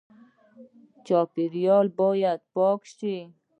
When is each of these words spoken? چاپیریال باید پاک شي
چاپیریال 1.05 1.87
باید 1.99 2.39
پاک 2.53 2.81
شي 2.95 3.15